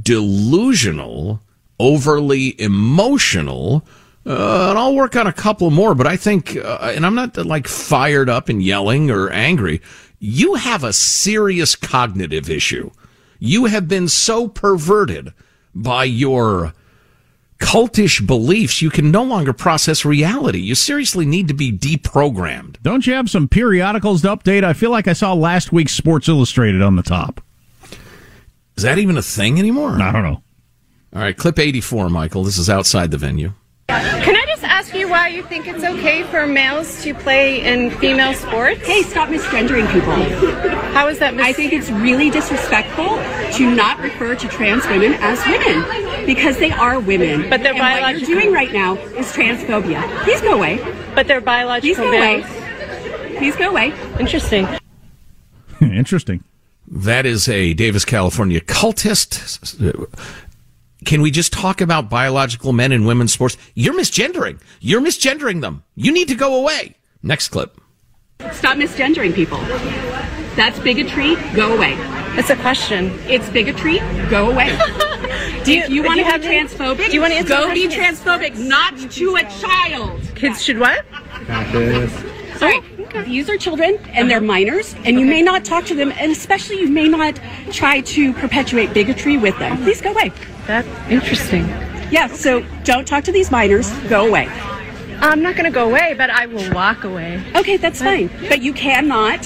delusional, 0.03 1.41
overly 1.79 2.59
emotional. 2.61 3.85
Uh, 4.25 4.67
and 4.69 4.77
I'll 4.77 4.95
work 4.95 5.15
on 5.15 5.25
a 5.27 5.33
couple 5.33 5.71
more, 5.71 5.95
but 5.95 6.05
I 6.05 6.17
think, 6.17 6.57
uh, 6.57 6.91
and 6.93 7.05
I'm 7.05 7.15
not 7.15 7.37
like 7.37 7.67
fired 7.67 8.29
up 8.29 8.49
and 8.49 8.61
yelling 8.61 9.09
or 9.09 9.29
angry. 9.29 9.81
You 10.19 10.55
have 10.55 10.83
a 10.83 10.91
serious 10.93 11.75
cognitive 11.75 12.49
issue. 12.49 12.91
You 13.39 13.65
have 13.65 13.87
been 13.87 14.07
so 14.09 14.47
perverted 14.47 15.33
by 15.73 16.05
your 16.05 16.73
cultish 17.59 18.25
beliefs, 18.25 18.81
you 18.81 18.89
can 18.89 19.11
no 19.11 19.23
longer 19.23 19.53
process 19.53 20.05
reality. 20.05 20.59
You 20.59 20.75
seriously 20.75 21.25
need 21.25 21.47
to 21.47 21.53
be 21.53 21.71
deprogrammed. 21.71 22.81
Don't 22.81 23.05
you 23.05 23.13
have 23.13 23.29
some 23.29 23.47
periodicals 23.47 24.21
to 24.21 24.29
update? 24.29 24.63
I 24.63 24.73
feel 24.73 24.91
like 24.91 25.07
I 25.07 25.13
saw 25.13 25.33
last 25.33 25.71
week's 25.71 25.93
Sports 25.93 26.27
Illustrated 26.27 26.81
on 26.81 26.95
the 26.95 27.03
top. 27.03 27.41
Is 28.75 28.83
that 28.83 28.99
even 28.99 29.17
a 29.17 29.23
thing 29.23 29.57
anymore? 29.59 30.01
I 30.01 30.11
don't 30.11 30.23
know. 30.23 30.43
All 31.13 31.21
right, 31.21 31.35
clip 31.35 31.57
84, 31.57 32.09
Michael. 32.09 32.43
This 32.43 32.57
is 32.57 32.69
outside 32.69 33.11
the 33.11 33.17
venue. 33.17 33.53
Can 33.89 34.35
I 34.35 34.45
just 34.45 34.46
ask 34.87 34.95
you 34.95 35.09
why 35.09 35.27
you 35.27 35.43
think 35.43 35.67
it's 35.67 35.83
okay 35.83 36.23
for 36.23 36.47
males 36.47 37.03
to 37.03 37.13
play 37.13 37.61
in 37.61 37.91
female 37.91 38.33
sports? 38.33 38.79
Hey, 38.87 39.01
stop 39.03 39.27
misgendering 39.27 39.91
people. 39.91 40.13
How 40.93 41.09
is 41.09 41.19
that 41.19 41.35
mis- 41.35 41.45
I 41.45 41.51
think 41.51 41.73
it's 41.73 41.89
really 41.89 42.29
disrespectful 42.29 43.17
to 43.57 43.75
not 43.75 43.99
refer 43.99 44.35
to 44.35 44.47
trans 44.47 44.85
women 44.87 45.13
as 45.15 45.45
women 45.45 46.25
because 46.25 46.57
they 46.59 46.71
are 46.71 46.99
women. 47.01 47.49
But 47.49 47.63
they're 47.63 47.73
and 47.73 47.79
What 47.79 47.95
biological- 48.01 48.29
you're 48.29 48.41
doing 48.41 48.53
right 48.53 48.71
now 48.71 48.95
is 48.95 49.27
transphobia. 49.33 50.23
Please 50.23 50.39
go 50.41 50.53
away. 50.53 50.77
but 51.15 51.27
they're 51.27 51.41
biological. 51.41 52.05
Please 52.05 52.11
biological 52.11 52.45
go 52.47 52.89
away. 53.27 53.37
Please 53.37 53.55
go 53.57 53.69
away. 53.69 53.93
Interesting. 54.19 54.67
Interesting. 55.81 56.43
That 56.89 57.25
is 57.25 57.49
a 57.49 57.73
Davis, 57.73 58.05
California 58.05 58.61
cultist. 58.61 59.35
Can 61.07 61.21
we 61.21 61.31
just 61.31 61.53
talk 61.53 61.79
about 61.79 62.09
biological 62.09 62.73
men 62.73 62.91
and 62.91 63.07
women's 63.07 63.31
sports? 63.31 63.55
You're 63.75 63.93
misgendering. 63.93 64.59
You're 64.81 64.99
misgendering 64.99 65.61
them. 65.61 65.85
You 65.95 66.11
need 66.11 66.27
to 66.27 66.35
go 66.35 66.59
away. 66.59 66.97
Next 67.23 67.47
clip. 67.47 67.79
Stop 68.51 68.75
misgendering 68.75 69.33
people. 69.33 69.57
That's 70.57 70.77
bigotry. 70.79 71.35
Go 71.55 71.77
away. 71.77 71.95
That's 72.35 72.49
a 72.49 72.57
question. 72.57 73.17
It's 73.25 73.47
bigotry. 73.47 73.99
Go 74.29 74.51
away. 74.51 74.67
Do 75.63 75.73
you, 75.73 75.83
if 75.83 75.89
you 75.89 76.03
want 76.03 76.17
to 76.17 76.25
have 76.25 76.41
be 76.41 76.47
transphobic, 76.47 77.05
Do 77.05 77.13
you 77.13 77.21
want 77.21 77.35
to 77.35 77.43
go 77.45 77.73
be 77.73 77.87
question? 77.87 78.03
transphobic, 78.03 78.57
not 78.67 78.97
to 79.11 79.35
a 79.37 79.43
child. 79.43 80.19
Kids 80.35 80.61
should 80.61 80.77
what? 80.77 81.05
Sorry, 82.57 82.81
these 83.23 83.49
are 83.49 83.55
children 83.55 83.97
and 84.09 84.29
they're 84.29 84.39
uh-huh. 84.39 84.45
minors, 84.45 84.93
and 85.05 85.17
you 85.17 85.25
may 85.25 85.41
not 85.41 85.63
talk 85.63 85.85
to 85.85 85.95
them, 85.95 86.11
and 86.17 86.33
especially 86.33 86.81
you 86.81 86.89
may 86.89 87.07
not 87.07 87.39
try 87.71 88.01
to 88.01 88.33
perpetuate 88.33 88.93
bigotry 88.93 89.37
with 89.37 89.57
them. 89.57 89.71
Uh-huh. 89.71 89.83
Please 89.85 90.01
go 90.01 90.11
away. 90.11 90.33
That's 90.67 90.87
interesting. 91.09 91.65
Yeah, 92.11 92.27
so 92.27 92.63
don't 92.83 93.07
talk 93.07 93.23
to 93.25 93.31
these 93.31 93.51
minors. 93.51 93.89
Go 94.09 94.27
away. 94.27 94.47
I'm 95.19 95.41
not 95.41 95.55
going 95.55 95.65
to 95.65 95.71
go 95.71 95.89
away, 95.89 96.13
but 96.17 96.29
I 96.29 96.45
will 96.45 96.71
walk 96.73 97.03
away. 97.03 97.43
Okay, 97.55 97.77
that's 97.77 97.99
fine. 98.01 98.29
But 98.49 98.61
you 98.61 98.71
cannot 98.73 99.41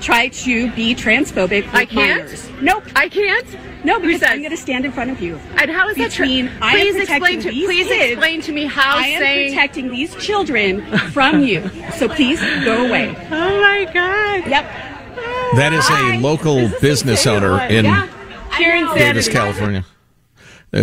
try 0.00 0.28
to 0.28 0.70
be 0.72 0.94
transphobic 0.94 1.64
with 1.64 1.74
I 1.74 1.84
can't? 1.84 2.22
minors. 2.24 2.48
Nope. 2.60 2.84
I 2.94 3.08
can't. 3.08 3.46
No, 3.84 3.98
because? 4.00 4.22
I'm 4.22 4.38
going 4.38 4.50
to 4.50 4.56
stand 4.56 4.84
in 4.84 4.92
front 4.92 5.10
of 5.10 5.20
you. 5.20 5.36
And 5.56 5.70
how 5.70 5.88
is 5.88 5.96
that 5.96 6.12
true? 6.12 6.24
Between 6.26 6.48
I 6.60 6.72
am 6.72 6.80
Please 6.80 6.96
explain 6.96 7.40
to 7.40 7.50
these 7.50 7.64
please 7.66 7.86
kids, 7.86 8.12
explain 8.12 8.40
to 8.42 8.52
me 8.52 8.66
how 8.66 8.96
I 8.96 9.06
am 9.06 9.20
saying 9.22 9.50
protecting 9.52 9.90
these 9.90 10.14
children 10.16 10.82
from 11.10 11.40
you. 11.42 11.68
So 11.94 12.08
please 12.08 12.40
go 12.64 12.86
away. 12.86 13.14
Oh 13.30 13.60
my 13.60 13.84
god. 13.92 14.48
Yep. 14.48 14.64
That 15.56 15.72
is 15.72 15.88
a 15.90 16.18
local 16.20 16.68
business 16.80 17.26
owner 17.26 17.60
in 17.66 17.84
Yeah. 17.84 18.08
Davis. 18.94 19.28
California, 19.28 19.84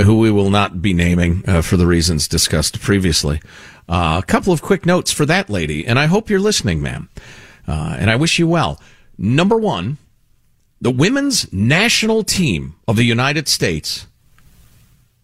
who 0.02 0.18
we 0.18 0.32
will 0.32 0.50
not 0.50 0.82
be 0.82 0.94
naming 0.94 1.44
uh, 1.48 1.62
for 1.62 1.78
the 1.78 1.88
reasons 1.88 2.28
discussed 2.28 2.82
previously. 2.82 3.42
Uh, 3.88 4.22
a 4.24 4.26
couple 4.26 4.52
of 4.54 4.62
quick 4.62 4.86
notes 4.86 5.12
for 5.12 5.26
that 5.26 5.50
lady, 5.50 5.86
and 5.86 6.00
I 6.00 6.08
hope 6.08 6.30
you're 6.30 6.40
listening, 6.40 6.82
ma'am. 6.82 7.10
Uh, 7.68 7.96
and 8.00 8.10
I 8.10 8.16
wish 8.16 8.40
you 8.40 8.48
well. 8.48 8.80
Number 9.18 9.58
one, 9.58 9.98
the 10.82 10.92
women's 10.92 11.52
national 11.54 12.24
team 12.24 12.76
of 12.88 12.96
the 12.96 13.04
United 13.04 13.48
States 13.48 14.08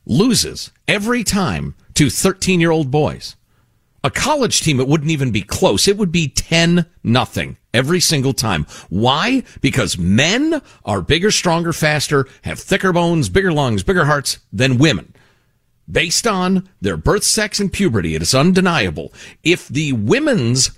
loses 0.06 0.72
every 0.88 1.24
time 1.24 1.76
to 1.96 2.10
13 2.10 2.60
year 2.60 2.72
old 2.72 2.92
boys. 2.92 3.36
A 4.04 4.10
college 4.10 4.62
team, 4.62 4.80
it 4.80 4.88
wouldn't 4.88 5.12
even 5.12 5.32
be 5.32 5.42
close. 5.42 5.88
It 5.88 5.98
would 5.98 6.12
be 6.12 6.30
10 6.30 6.86
nothing 7.04 7.58
every 7.74 8.00
single 8.00 8.34
time. 8.34 8.66
Why? 8.90 9.44
Because 9.62 9.98
men 9.98 10.62
are 10.86 11.02
bigger, 11.02 11.32
stronger, 11.32 11.74
faster, 11.74 12.26
have 12.44 12.60
thicker 12.60 12.94
bones, 12.94 13.28
bigger 13.30 13.52
lungs, 13.52 13.84
bigger 13.84 14.06
hearts 14.06 14.40
than 14.54 14.78
women. 14.78 15.14
Based 15.92 16.28
on 16.28 16.70
their 16.80 16.98
birth, 16.98 17.24
sex, 17.24 17.60
and 17.60 17.74
puberty, 17.74 18.16
it 18.16 18.22
is 18.22 18.36
undeniable. 18.36 19.12
If 19.44 19.68
the 19.68 19.94
women's 19.94 20.72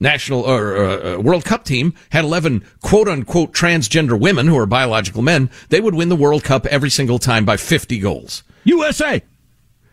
national 0.00 0.42
or 0.42 0.76
uh, 0.76 1.14
uh, 1.14 1.20
World 1.20 1.44
Cup 1.44 1.64
team 1.64 1.94
had 2.10 2.24
11 2.24 2.64
quote 2.80 3.08
unquote 3.08 3.52
transgender 3.52 4.18
women 4.18 4.46
who 4.46 4.58
are 4.58 4.66
biological 4.66 5.22
men, 5.22 5.50
they 5.68 5.80
would 5.80 5.94
win 5.94 6.08
the 6.08 6.16
World 6.16 6.44
Cup 6.44 6.64
every 6.66 6.90
single 6.90 7.18
time 7.18 7.44
by 7.44 7.56
50 7.56 7.98
goals. 7.98 8.44
USA. 8.64 9.22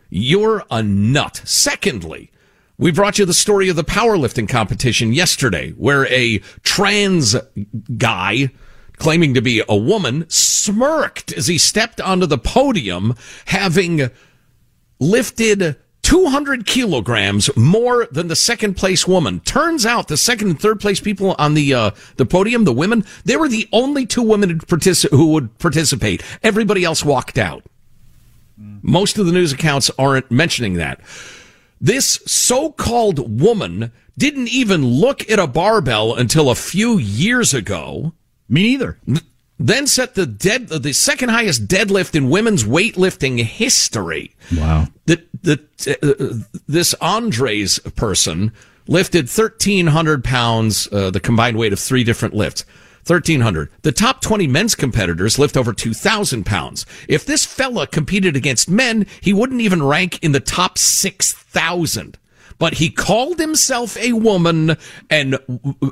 You're 0.10 0.64
a 0.72 0.82
nut. 0.82 1.42
Secondly, 1.46 2.32
we 2.80 2.92
brought 2.92 3.20
you 3.20 3.26
the 3.26 3.34
story 3.34 3.70
of 3.70 3.76
the 3.76 3.84
powerlifting 3.84 4.50
competition 4.50 5.14
yesterday 5.14 5.72
where 5.72 6.08
a 6.08 6.40
trans 6.64 7.36
guy 7.98 8.50
claiming 8.98 9.34
to 9.34 9.42
be 9.42 9.62
a 9.68 9.76
woman 9.76 10.26
smirked 10.30 11.34
as 11.34 11.48
he 11.48 11.58
stepped 11.58 12.02
onto 12.02 12.26
the 12.26 12.38
podium 12.38 13.16
having 13.46 14.10
lifted 15.00 15.76
200 16.04 16.66
kilograms 16.66 17.56
more 17.56 18.08
than 18.12 18.30
the 18.30 18.36
second 18.36 18.76
place 18.76 19.06
woman. 19.06 19.42
Turns 19.42 19.86
out 19.86 20.08
the 20.08 20.18
second 20.18 20.50
and 20.50 20.60
third 20.60 20.80
place 20.80 21.00
people 21.00 21.36
on 21.38 21.54
the 21.54 21.74
uh, 21.74 21.92
the 22.16 22.26
podium, 22.26 22.64
the 22.64 22.74
women, 22.74 23.06
they 23.26 23.36
were 23.36 23.50
the 23.50 23.68
only 23.74 24.06
two 24.06 24.24
women 24.24 24.60
partici- 24.60 25.10
who 25.12 25.34
would 25.34 25.58
participate. 25.60 26.24
Everybody 26.42 26.84
else 26.84 27.04
walked 27.04 27.38
out. 27.38 27.64
Most 28.82 29.18
of 29.18 29.26
the 29.26 29.32
news 29.32 29.54
accounts 29.54 29.92
aren't 30.00 30.32
mentioning 30.32 30.76
that. 30.76 31.00
This 31.82 32.20
so-called 32.26 33.42
woman 33.42 33.92
didn't 34.18 34.50
even 34.50 34.86
look 34.86 35.30
at 35.30 35.40
a 35.40 35.48
barbell 35.48 36.14
until 36.14 36.50
a 36.50 36.56
few 36.56 36.98
years 36.98 37.54
ago. 37.54 38.14
Me 38.50 38.64
neither. 38.64 38.98
Then 39.58 39.88
set 39.88 40.16
the 40.16 40.26
dead 40.26 40.70
the 40.70 40.94
second 40.94 41.30
highest 41.30 41.68
deadlift 41.68 42.16
in 42.16 42.30
women's 42.30 42.64
weightlifting 42.64 43.44
history. 43.44 44.36
Wow. 44.56 44.88
The, 45.06 45.24
the, 45.42 45.60
uh, 46.02 46.60
this 46.68 46.94
Andres 46.96 47.80
person 47.96 48.54
lifted 48.88 49.26
1,300 49.26 50.24
pounds, 50.24 50.88
uh, 50.92 51.12
the 51.12 51.20
combined 51.20 51.58
weight 51.58 51.74
of 51.74 51.80
three 51.80 52.04
different 52.04 52.34
lifts. 52.34 52.66
1,300. 53.06 53.70
The 53.82 53.92
top 53.92 54.22
20 54.22 54.48
men's 54.48 54.76
competitors 54.76 55.40
lift 55.40 55.58
over 55.58 55.74
2,000 55.74 56.46
pounds. 56.46 56.86
If 57.08 57.26
this 57.26 57.46
fella 57.46 57.88
competed 57.88 58.36
against 58.36 58.70
men, 58.70 59.06
he 59.22 59.34
wouldn't 59.34 59.62
even 59.62 59.84
rank 59.84 60.24
in 60.24 60.32
the 60.32 60.40
top 60.40 60.78
6,000. 60.78 62.18
But 62.60 62.74
he 62.76 62.90
called 62.90 63.40
himself 63.40 63.96
a 63.98 64.12
woman 64.12 64.76
and 65.10 65.40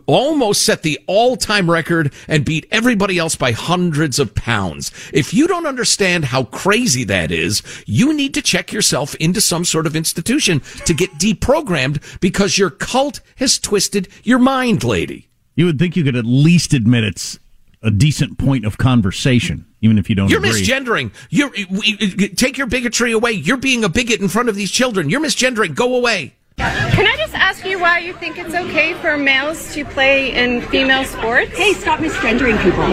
almost 0.05 0.63
set 0.63 0.83
the 0.83 0.99
all-time 1.07 1.71
record 1.71 2.13
and 2.27 2.43
beat 2.43 2.67
everybody 2.71 3.17
else 3.17 3.37
by 3.37 3.53
hundreds 3.53 4.19
of 4.19 4.35
pounds. 4.35 4.91
If 5.13 5.33
you 5.33 5.47
don't 5.47 5.65
understand 5.65 6.25
how 6.25 6.43
crazy 6.43 7.05
that 7.05 7.31
is, 7.31 7.63
you 7.85 8.13
need 8.13 8.33
to 8.33 8.41
check 8.41 8.73
yourself 8.73 9.15
into 9.15 9.39
some 9.39 9.63
sort 9.63 9.87
of 9.87 9.95
institution 9.95 10.61
to 10.85 10.93
get 10.93 11.11
deprogrammed 11.13 12.19
because 12.19 12.57
your 12.57 12.69
cult 12.69 13.21
has 13.37 13.57
twisted 13.57 14.09
your 14.23 14.39
mind, 14.39 14.83
lady. 14.83 15.26
You 15.57 15.65
would 15.65 15.77
think 15.79 15.95
you 15.97 16.03
could 16.05 16.15
at 16.15 16.23
least 16.25 16.73
admit 16.73 17.03
it's 17.03 17.39
a 17.83 17.91
decent 17.91 18.37
point 18.37 18.63
of 18.63 18.77
conversation, 18.77 19.65
even 19.81 19.97
if 19.97 20.07
you 20.09 20.15
don't 20.15 20.29
You're 20.29 20.39
agree. 20.39 20.61
misgendering. 20.61 21.11
You're 21.29 21.49
we- 21.69 22.29
take 22.29 22.57
your 22.57 22.67
bigotry 22.67 23.11
away. 23.11 23.31
You're 23.33 23.57
being 23.57 23.83
a 23.83 23.89
bigot 23.89 24.21
in 24.21 24.27
front 24.29 24.49
of 24.49 24.55
these 24.55 24.71
children. 24.71 25.09
You're 25.09 25.19
misgendering. 25.21 25.75
Go 25.75 25.95
away. 25.95 26.35
Can 26.57 27.05
I 27.05 27.15
just 27.17 27.35
ask 27.35 27.63
you 27.65 27.79
why 27.79 27.99
you 27.99 28.13
think 28.13 28.39
it's 28.39 28.53
okay 28.55 28.95
for 28.95 29.15
males 29.15 29.73
to 29.75 29.85
play 29.85 30.33
in 30.33 30.61
female 30.63 31.05
sports? 31.05 31.55
Hey, 31.55 31.73
stop 31.73 31.99
misgendering 31.99 32.61
people. 32.63 32.83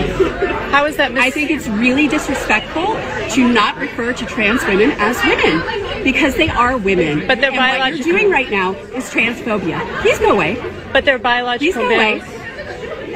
How 0.71 0.85
is 0.85 0.97
that 0.99 1.13
mis- 1.15 1.23
I 1.25 1.31
think 1.31 1.51
it's 1.51 1.67
really 1.69 2.07
disrespectful 2.07 2.95
to 3.35 3.49
not 3.53 3.79
refer 3.79 4.13
to 4.13 4.27
trans 4.27 4.63
women 4.67 4.91
as 4.99 5.17
women 5.25 6.03
because 6.05 6.35
they 6.35 6.51
are 6.51 6.77
women. 6.77 7.27
But 7.27 7.41
they're 7.41 7.51
and 7.53 7.57
what 7.57 7.71
biological- 7.73 8.07
you're 8.07 8.19
doing 8.19 8.31
right 8.31 8.51
now 8.51 8.73
is 8.95 9.05
transphobia. 9.11 9.81
Please 10.03 10.19
go 10.19 10.33
away. 10.33 10.63
But 10.93 11.07
they're 11.07 11.19
biological. 11.19 11.73
Please 11.73 11.89
biological 11.89 12.29
go 12.29 12.35
away. 12.35 12.44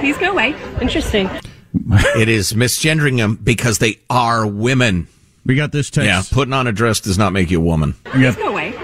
Males. 0.03 0.17
Please 0.17 0.19
go 0.27 0.33
away. 0.33 0.55
Interesting. 0.81 1.29
it 2.17 2.29
is 2.29 2.53
misgendering 2.53 3.17
them 3.19 3.37
because 3.43 3.79
they 3.79 3.99
are 4.11 4.47
women. 4.47 5.09
We 5.45 5.55
got 5.55 5.73
this 5.73 5.91
text. 5.91 6.07
Yeah, 6.07 6.23
putting 6.31 6.53
on 6.53 6.67
a 6.67 6.73
dress 6.73 7.01
does 7.01 7.19
not 7.19 7.33
make 7.33 7.51
you 7.51 7.59
a 7.61 7.65
woman. 7.65 7.95
We 8.15 8.23
got, 8.23 8.37
Go 8.37 8.49
away. 8.49 8.75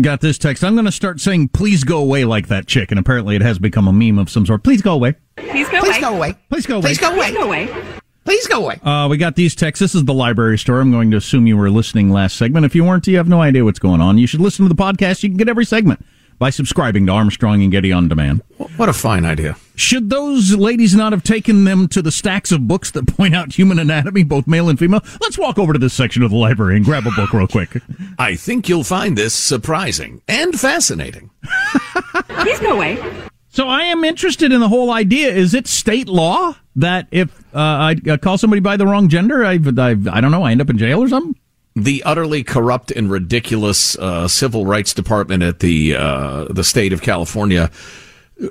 got 0.00 0.20
this 0.20 0.38
text. 0.38 0.64
I'm 0.64 0.74
going 0.74 0.86
to 0.86 0.92
start 0.92 1.20
saying, 1.20 1.48
please 1.48 1.84
go 1.84 1.98
away 2.00 2.24
like 2.24 2.48
that 2.48 2.66
chick. 2.66 2.90
And 2.90 2.98
apparently 2.98 3.36
it 3.36 3.42
has 3.42 3.58
become 3.58 3.88
a 3.88 3.92
meme 3.92 4.18
of 4.18 4.30
some 4.30 4.46
sort. 4.46 4.62
Please 4.62 4.80
go 4.82 4.94
away. 4.94 5.16
Please 5.36 5.68
go 5.68 5.80
Please 5.80 5.96
away. 5.96 6.00
go 6.00 6.14
away. 6.16 6.34
Please 6.48 6.66
go 6.66 6.76
away. 6.76 6.82
Please 6.88 6.98
go 6.98 7.14
away. 7.14 7.26
Please 7.30 7.36
go 7.36 7.44
away. 7.44 7.84
Please 8.24 8.46
go 8.46 8.64
away. 8.64 8.80
Uh, 8.82 9.08
we 9.08 9.16
got 9.16 9.36
these 9.36 9.54
texts. 9.54 9.80
This 9.80 9.94
is 9.94 10.04
the 10.04 10.12
library 10.14 10.58
store. 10.58 10.80
I'm 10.80 10.90
going 10.90 11.10
to 11.12 11.16
assume 11.16 11.46
you 11.46 11.56
were 11.56 11.70
listening 11.70 12.10
last 12.10 12.36
segment. 12.36 12.66
If 12.66 12.74
you 12.74 12.84
weren't, 12.84 13.06
you 13.06 13.16
have 13.16 13.28
no 13.28 13.40
idea 13.40 13.64
what's 13.64 13.78
going 13.78 14.00
on. 14.02 14.18
You 14.18 14.26
should 14.26 14.40
listen 14.40 14.66
to 14.66 14.74
the 14.74 14.80
podcast. 14.80 15.22
You 15.22 15.30
can 15.30 15.38
get 15.38 15.48
every 15.48 15.64
segment 15.64 16.04
by 16.38 16.50
subscribing 16.50 17.06
to 17.06 17.12
Armstrong 17.12 17.62
and 17.62 17.72
Getty 17.72 17.92
on 17.92 18.08
Demand. 18.08 18.42
What 18.76 18.88
a 18.88 18.92
fine 18.92 19.24
idea. 19.24 19.56
Should 19.74 20.10
those 20.10 20.54
ladies 20.54 20.94
not 20.94 21.12
have 21.12 21.22
taken 21.22 21.64
them 21.64 21.88
to 21.88 22.02
the 22.02 22.12
stacks 22.12 22.52
of 22.52 22.66
books 22.66 22.90
that 22.92 23.06
point 23.06 23.34
out 23.34 23.52
human 23.52 23.78
anatomy, 23.78 24.24
both 24.24 24.46
male 24.46 24.68
and 24.68 24.78
female? 24.78 25.02
Let's 25.20 25.38
walk 25.38 25.58
over 25.58 25.72
to 25.72 25.78
this 25.78 25.94
section 25.94 26.22
of 26.22 26.30
the 26.30 26.36
library 26.36 26.76
and 26.76 26.84
grab 26.84 27.06
a 27.06 27.10
book 27.10 27.32
real 27.32 27.46
quick. 27.46 27.70
I 28.18 28.36
think 28.36 28.68
you'll 28.68 28.84
find 28.84 29.16
this 29.16 29.34
surprising 29.34 30.22
and 30.28 30.58
fascinating. 30.58 31.30
Please 32.28 32.60
go 32.60 32.74
away. 32.74 33.02
So 33.50 33.66
I 33.66 33.82
am 33.82 34.04
interested 34.04 34.52
in 34.52 34.60
the 34.60 34.68
whole 34.68 34.90
idea. 34.90 35.32
Is 35.32 35.54
it 35.54 35.66
state 35.66 36.06
law 36.08 36.54
that 36.76 37.08
if 37.10 37.36
uh, 37.54 37.58
I 37.58 37.96
uh, 38.08 38.16
call 38.16 38.38
somebody 38.38 38.60
by 38.60 38.76
the 38.76 38.86
wrong 38.86 39.08
gender, 39.08 39.44
I, 39.44 39.54
I, 39.54 39.90
I 40.10 40.20
don't 40.20 40.30
know, 40.30 40.44
I 40.44 40.52
end 40.52 40.60
up 40.60 40.70
in 40.70 40.78
jail 40.78 41.02
or 41.02 41.08
something? 41.08 41.34
The 41.82 42.02
utterly 42.02 42.42
corrupt 42.42 42.90
and 42.90 43.10
ridiculous 43.10 43.96
uh, 43.98 44.26
civil 44.26 44.66
rights 44.66 44.92
department 44.92 45.42
at 45.42 45.60
the 45.60 45.94
uh, 45.94 46.44
the 46.50 46.64
state 46.64 46.92
of 46.92 47.02
California 47.02 47.70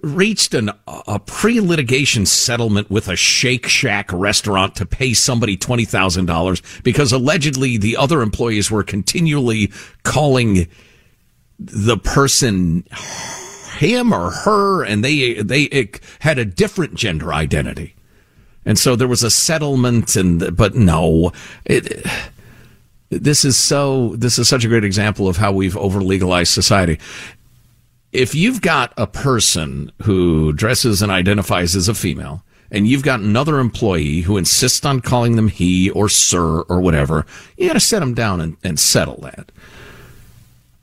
reached 0.01 0.53
an, 0.53 0.69
a 0.85 1.19
pre-litigation 1.19 2.25
settlement 2.25 2.89
with 2.89 3.07
a 3.07 3.15
Shake 3.15 3.67
Shack 3.67 4.11
restaurant 4.13 4.75
to 4.75 4.85
pay 4.85 5.13
somebody 5.13 5.57
twenty 5.57 5.85
thousand 5.85 6.25
dollars 6.25 6.61
because 6.83 7.11
allegedly 7.11 7.77
the 7.77 7.97
other 7.97 8.21
employees 8.21 8.71
were 8.71 8.83
continually 8.83 9.71
calling 10.03 10.67
the 11.59 11.97
person 11.97 12.85
him 13.77 14.13
or 14.13 14.31
her, 14.31 14.83
and 14.83 15.03
they 15.03 15.41
they 15.41 15.89
had 16.19 16.39
a 16.39 16.45
different 16.45 16.95
gender 16.95 17.33
identity. 17.33 17.95
And 18.65 18.77
so 18.77 18.95
there 18.95 19.07
was 19.07 19.23
a 19.23 19.31
settlement 19.31 20.17
and, 20.17 20.55
but 20.55 20.75
no, 20.75 21.31
it, 21.63 22.05
this 23.09 23.45
is 23.45 23.57
so, 23.57 24.15
this 24.15 24.37
is 24.37 24.47
such 24.49 24.65
a 24.65 24.67
great 24.67 24.83
example 24.83 25.27
of 25.27 25.37
how 25.37 25.51
we've 25.51 25.77
over 25.77 26.01
legalized 26.01 26.53
society. 26.53 26.99
If 28.11 28.35
you've 28.35 28.61
got 28.61 28.93
a 28.97 29.07
person 29.07 29.91
who 30.03 30.53
dresses 30.53 31.01
and 31.01 31.11
identifies 31.11 31.75
as 31.75 31.87
a 31.87 31.93
female, 31.93 32.43
and 32.71 32.87
you've 32.87 33.03
got 33.03 33.19
another 33.19 33.59
employee 33.59 34.21
who 34.21 34.37
insists 34.37 34.85
on 34.85 34.99
calling 34.99 35.35
them 35.35 35.47
he 35.47 35.89
or 35.91 36.09
sir 36.09 36.61
or 36.61 36.81
whatever, 36.81 37.25
you 37.57 37.67
got 37.67 37.73
to 37.73 37.79
set 37.79 37.99
them 37.99 38.13
down 38.13 38.41
and, 38.41 38.57
and 38.63 38.79
settle 38.79 39.19
that. 39.21 39.51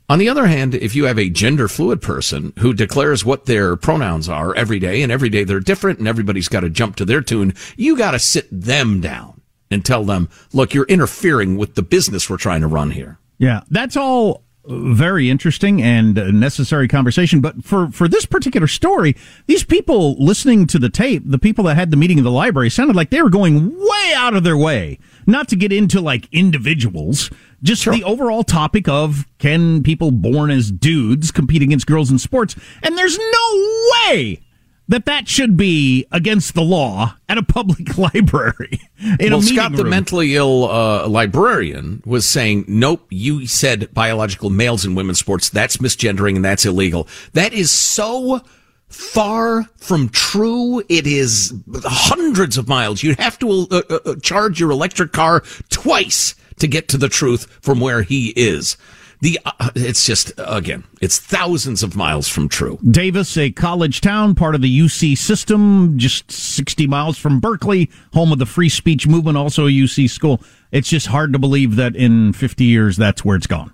On 0.07 0.19
the 0.19 0.29
other 0.29 0.45
hand, 0.45 0.75
if 0.75 0.95
you 0.95 1.05
have 1.05 1.17
a 1.17 1.29
gender 1.29 1.67
fluid 1.67 2.01
person 2.01 2.53
who 2.59 2.73
declares 2.73 3.25
what 3.25 3.45
their 3.45 3.75
pronouns 3.75 4.29
are 4.29 4.53
every 4.55 4.77
day 4.77 5.01
and 5.01 5.11
every 5.11 5.29
day 5.29 5.43
they're 5.43 5.59
different 5.59 5.97
and 5.97 6.07
everybody's 6.07 6.47
got 6.47 6.59
to 6.59 6.69
jump 6.69 6.95
to 6.97 7.05
their 7.05 7.21
tune, 7.21 7.53
you 7.75 7.97
got 7.97 8.11
to 8.11 8.19
sit 8.19 8.47
them 8.51 9.01
down 9.01 9.34
and 9.71 9.83
tell 9.83 10.03
them, 10.03 10.29
look, 10.53 10.73
you're 10.73 10.85
interfering 10.85 11.57
with 11.57 11.75
the 11.75 11.81
business 11.81 12.29
we're 12.29 12.37
trying 12.37 12.61
to 12.61 12.67
run 12.67 12.91
here. 12.91 13.17
Yeah, 13.37 13.61
that's 13.69 13.97
all 13.97 14.45
very 14.67 15.29
interesting 15.29 15.81
and 15.81 16.15
necessary 16.39 16.87
conversation. 16.87 17.39
But 17.41 17.63
for, 17.63 17.89
for 17.89 18.07
this 18.07 18.25
particular 18.25 18.67
story, 18.67 19.15
these 19.47 19.63
people 19.63 20.15
listening 20.23 20.67
to 20.67 20.79
the 20.79 20.89
tape, 20.89 21.23
the 21.25 21.37
people 21.37 21.65
that 21.65 21.75
had 21.75 21.91
the 21.91 21.97
meeting 21.97 22.17
in 22.17 22.23
the 22.23 22.31
library, 22.31 22.69
sounded 22.69 22.95
like 22.95 23.09
they 23.09 23.21
were 23.21 23.29
going 23.29 23.69
way 23.69 24.13
out 24.15 24.35
of 24.35 24.43
their 24.43 24.57
way. 24.57 24.99
Not 25.27 25.47
to 25.49 25.55
get 25.55 25.71
into 25.71 26.01
like 26.01 26.27
individuals, 26.31 27.29
just 27.63 27.83
sure. 27.83 27.93
the 27.93 28.03
overall 28.03 28.43
topic 28.43 28.87
of 28.87 29.25
can 29.39 29.83
people 29.83 30.11
born 30.11 30.51
as 30.51 30.71
dudes 30.71 31.31
compete 31.31 31.61
against 31.61 31.87
girls 31.87 32.11
in 32.11 32.19
sports? 32.19 32.55
And 32.83 32.97
there's 32.97 33.17
no 33.17 33.77
way 34.07 34.39
that 34.87 35.05
that 35.05 35.27
should 35.27 35.57
be 35.57 36.05
against 36.11 36.53
the 36.53 36.61
law 36.61 37.15
at 37.27 37.37
a 37.37 37.43
public 37.43 37.97
library. 37.97 38.79
In 39.19 39.31
well, 39.31 39.41
Scott, 39.41 39.71
room. 39.71 39.77
the 39.77 39.83
mentally 39.85 40.35
ill 40.35 40.69
uh, 40.69 41.07
librarian, 41.07 42.03
was 42.05 42.25
saying, 42.27 42.65
"Nope, 42.67 43.05
you 43.09 43.47
said 43.47 43.93
biological 43.93 44.49
males 44.49 44.85
in 44.85 44.95
women's 44.95 45.19
sports. 45.19 45.49
That's 45.49 45.77
misgendering 45.77 46.35
and 46.35 46.45
that's 46.45 46.65
illegal. 46.65 47.07
That 47.33 47.53
is 47.53 47.71
so." 47.71 48.41
Far 48.87 49.63
from 49.77 50.09
true. 50.09 50.81
It 50.87 51.07
is 51.07 51.53
hundreds 51.83 52.55
of 52.55 52.67
miles. 52.67 53.01
You'd 53.01 53.19
have 53.19 53.37
to 53.39 53.67
uh, 53.71 53.81
uh, 53.89 53.99
uh 54.05 54.15
charge 54.21 54.59
your 54.59 54.69
electric 54.69 55.11
car 55.11 55.41
twice 55.69 56.35
to 56.59 56.67
get 56.67 56.87
to 56.89 56.97
the 56.97 57.09
truth 57.09 57.47
from 57.61 57.79
where 57.79 58.03
he 58.03 58.29
is. 58.35 58.77
The 59.21 59.39
uh, 59.45 59.71
it's 59.75 60.05
just 60.05 60.31
again, 60.37 60.83
it's 61.01 61.19
thousands 61.19 61.83
of 61.83 61.95
miles 61.95 62.27
from 62.27 62.49
true. 62.49 62.79
Davis, 62.89 63.37
a 63.37 63.51
college 63.51 64.01
town, 64.01 64.35
part 64.35 64.55
of 64.55 64.61
the 64.61 64.79
UC 64.79 65.17
system, 65.17 65.97
just 65.97 66.31
60 66.31 66.87
miles 66.87 67.17
from 67.17 67.39
Berkeley, 67.39 67.89
home 68.13 68.31
of 68.31 68.39
the 68.39 68.45
free 68.45 68.69
speech 68.69 69.07
movement, 69.07 69.37
also 69.37 69.67
a 69.67 69.69
UC 69.69 70.09
school. 70.09 70.41
It's 70.71 70.89
just 70.89 71.07
hard 71.07 71.33
to 71.33 71.39
believe 71.39 71.75
that 71.77 71.95
in 71.95 72.33
50 72.33 72.63
years 72.63 72.97
that's 72.97 73.23
where 73.23 73.37
it's 73.37 73.47
gone. 73.47 73.73